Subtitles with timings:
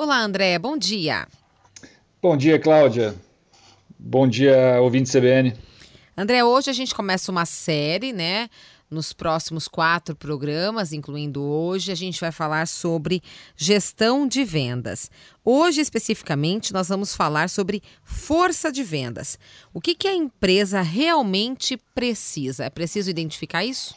[0.00, 1.26] Olá, André, bom dia.
[2.22, 3.16] Bom dia, Cláudia.
[3.98, 5.52] Bom dia, ouvinte CBN.
[6.16, 8.48] André, hoje a gente começa uma série, né?
[8.88, 13.20] Nos próximos quatro programas, incluindo hoje, a gente vai falar sobre
[13.56, 15.10] gestão de vendas.
[15.44, 19.36] Hoje, especificamente, nós vamos falar sobre força de vendas.
[19.74, 22.66] O que, que a empresa realmente precisa?
[22.66, 23.96] É preciso identificar isso?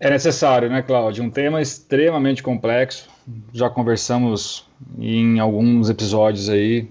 [0.00, 1.24] É necessário, né, Cláudia?
[1.24, 3.08] Um tema extremamente complexo.
[3.52, 4.64] Já conversamos
[4.98, 6.88] em alguns episódios aí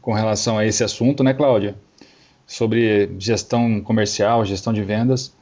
[0.00, 1.76] com relação a esse assunto, né, Cláudia?
[2.46, 5.34] Sobre gestão comercial, gestão de vendas.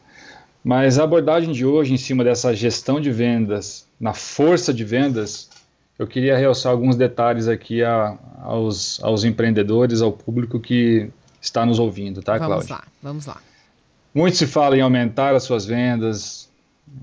[0.64, 5.48] Mas a abordagem de hoje em cima dessa gestão de vendas, na força de vendas,
[5.96, 11.08] eu queria realçar alguns detalhes aqui a, aos, aos empreendedores, ao público que
[11.40, 12.56] está nos ouvindo, tá, Cláudia?
[12.56, 13.40] Vamos lá, vamos lá.
[14.12, 16.50] Muito se fala em aumentar as suas vendas,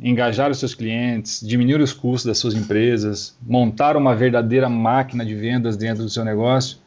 [0.02, 5.36] engajar os seus clientes, diminuir os custos das suas empresas, montar uma verdadeira máquina de
[5.36, 6.78] vendas dentro do seu negócio.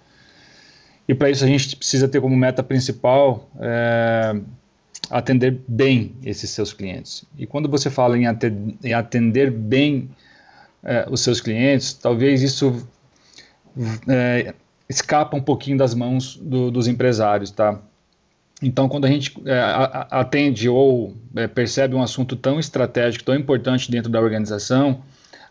[1.09, 4.37] E para isso a gente precisa ter como meta principal é,
[5.11, 7.25] atender bem esses seus clientes.
[7.39, 8.27] E quando você fala em
[8.93, 10.11] atender bem
[10.83, 12.87] é, os seus clientes, talvez isso
[14.09, 14.55] é,
[14.89, 17.81] escapa um pouquinho das mãos do, dos empresários, tá?
[18.63, 19.61] Então, quando a gente é,
[20.11, 25.03] atende ou é, percebe um assunto tão estratégico, tão importante dentro da organização,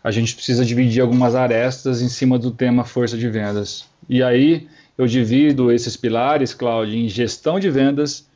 [0.02, 3.86] a gente precisa dividir algumas arestas em cima do tema força de vendas.
[4.08, 8.26] E aí eu divido esses pilares, Cláudio, em gestão de vendas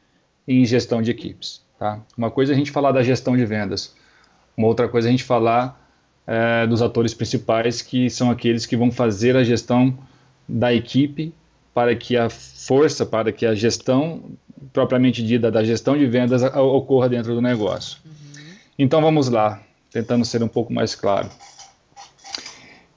[0.47, 1.63] e em gestão de equipes.
[1.79, 2.01] Tá?
[2.17, 3.95] Uma coisa é a gente falar da gestão de vendas,
[4.57, 5.81] uma outra coisa é a gente falar
[6.27, 9.99] é, dos atores principais, que são aqueles que vão fazer a gestão
[10.49, 11.33] da equipe
[11.73, 14.23] para que a força, para que a gestão
[14.73, 17.99] propriamente dita da gestão de vendas ocorra dentro do negócio.
[18.05, 18.55] Uhum.
[18.79, 21.29] Então vamos lá, tentando ser um pouco mais claro.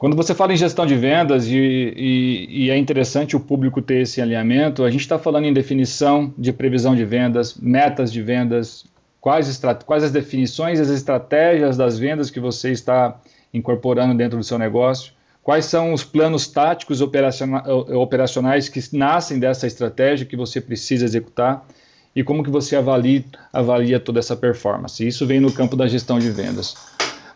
[0.03, 4.01] Quando você fala em gestão de vendas, e, e, e é interessante o público ter
[4.01, 8.83] esse alinhamento, a gente está falando em definição de previsão de vendas, metas de vendas,
[9.21, 13.17] quais, quais as definições, as estratégias das vendas que você está
[13.53, 20.25] incorporando dentro do seu negócio, quais são os planos táticos operacionais que nascem dessa estratégia
[20.25, 21.67] que você precisa executar
[22.15, 25.05] e como que você avalia, avalia toda essa performance.
[25.05, 26.75] Isso vem no campo da gestão de vendas.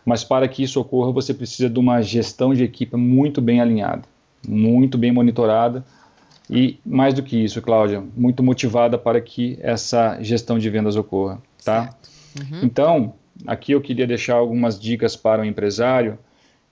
[0.06, 4.02] Mas para que isso ocorra, você precisa de uma gestão de equipe muito bem alinhada,
[4.46, 5.84] muito bem monitorada
[6.48, 11.42] e, mais do que isso, Cláudia, muito motivada para que essa gestão de vendas ocorra.
[11.62, 11.94] Tá?
[12.40, 12.60] Uhum.
[12.62, 13.12] Então,
[13.46, 16.18] aqui eu queria deixar algumas dicas para o empresário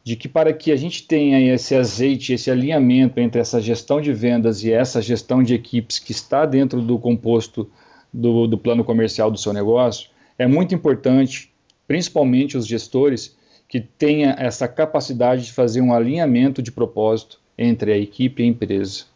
[0.07, 4.13] de que para que a gente tenha esse azeite, esse alinhamento entre essa gestão de
[4.13, 7.69] vendas e essa gestão de equipes que está dentro do composto
[8.13, 10.09] do, do plano comercial do seu negócio,
[10.39, 11.53] é muito importante
[11.89, 13.37] principalmente os gestores,
[13.69, 18.49] que tenha essa capacidade de fazer um alinhamento de propósito entre a equipe e a
[18.49, 19.07] empresa.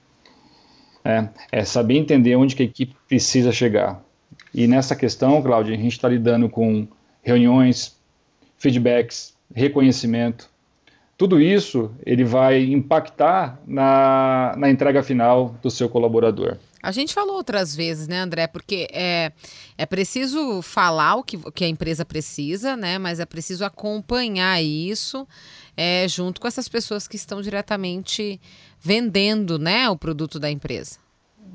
[1.04, 4.04] É, é saber entender onde que a equipe precisa chegar.
[4.52, 6.88] E nessa questão, Cláudia, a gente está lidando com
[7.22, 7.96] reuniões,
[8.58, 10.50] feedbacks, reconhecimento.
[11.20, 16.56] Tudo isso ele vai impactar na, na entrega final do seu colaborador.
[16.82, 18.46] A gente falou outras vezes, né, André?
[18.46, 19.30] Porque é,
[19.76, 22.96] é preciso falar o que, o que a empresa precisa, né?
[22.96, 25.28] Mas é preciso acompanhar isso
[25.76, 28.40] é, junto com essas pessoas que estão diretamente
[28.80, 30.96] vendendo né, o produto da empresa.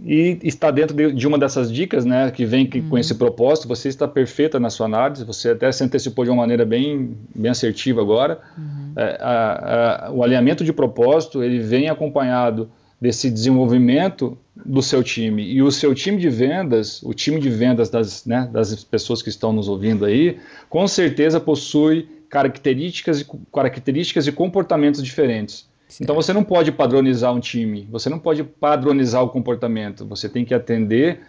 [0.03, 2.89] E está dentro de, de uma dessas dicas, né, que vem que, uhum.
[2.89, 6.43] com esse propósito, você está perfeita na sua análise, você até se antecipou de uma
[6.43, 8.39] maneira bem, bem assertiva agora.
[8.55, 8.84] Uhum.
[8.95, 12.69] É, a, a, o alinhamento de propósito, ele vem acompanhado
[12.99, 15.43] desse desenvolvimento do seu time.
[15.43, 19.29] E o seu time de vendas, o time de vendas das, né, das pessoas que
[19.29, 20.39] estão nos ouvindo aí,
[20.69, 25.67] com certeza possui características e, características e comportamentos diferentes.
[25.87, 26.01] Certo.
[26.01, 30.43] Então você não pode padronizar um time, você não pode padronizar o comportamento, você tem
[30.43, 31.19] que atender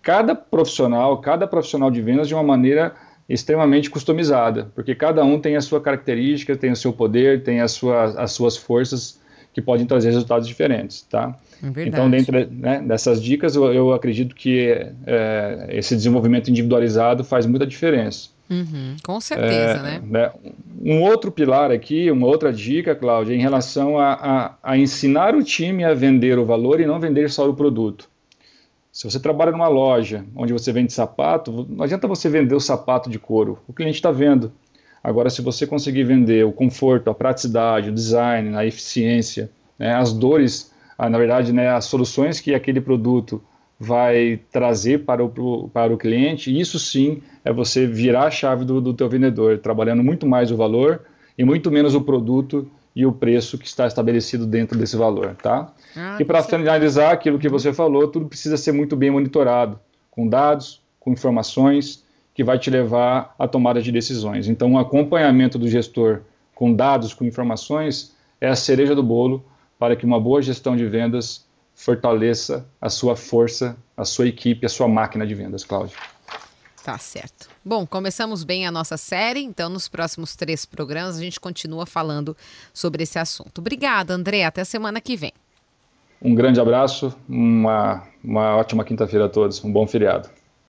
[0.00, 2.94] cada profissional, cada profissional de vendas de uma maneira
[3.30, 7.70] extremamente customizada, porque cada um tem a sua característica, tem o seu poder, tem as
[7.70, 9.20] suas, as suas forças
[9.52, 11.36] que podem trazer resultados diferentes, tá?
[11.62, 14.68] É então, dentro né, dessas dicas, eu, eu acredito que
[15.06, 18.30] é, esse desenvolvimento individualizado faz muita diferença.
[18.50, 20.02] Uhum, com certeza, é, né?
[20.04, 20.30] né?
[20.84, 25.42] Um outro pilar aqui, uma outra dica, Cláudia, em relação a, a, a, ensinar o
[25.42, 28.09] time a vender o valor e não vender só o produto.
[28.92, 33.08] Se você trabalha numa loja onde você vende sapato, não adianta você vender o sapato
[33.08, 34.52] de couro, o cliente está vendo.
[35.02, 40.12] Agora, se você conseguir vender o conforto, a praticidade, o design, a eficiência, né, as
[40.12, 43.42] dores, a, na verdade, né, as soluções que aquele produto
[43.78, 48.78] vai trazer para o, para o cliente, isso sim é você virar a chave do,
[48.78, 51.00] do teu vendedor, trabalhando muito mais o valor
[51.38, 52.70] e muito menos o produto
[53.00, 55.72] e o preço que está estabelecido dentro desse valor, tá?
[55.96, 59.80] Ah, e para finalizar aquilo que você falou, tudo precisa ser muito bem monitorado,
[60.10, 62.04] com dados, com informações
[62.34, 64.48] que vai te levar à tomada de decisões.
[64.48, 66.20] Então, o acompanhamento do gestor
[66.54, 69.42] com dados, com informações, é a cereja do bolo
[69.78, 74.68] para que uma boa gestão de vendas fortaleça a sua força, a sua equipe, a
[74.68, 75.96] sua máquina de vendas, Cláudio.
[76.84, 77.48] Tá certo.
[77.64, 82.36] Bom, começamos bem a nossa série, então nos próximos três programas a gente continua falando
[82.72, 83.58] sobre esse assunto.
[83.58, 84.44] Obrigada, André.
[84.44, 85.32] Até semana que vem.
[86.22, 90.28] Um grande abraço, uma, uma ótima quinta-feira a todos, um bom feriado.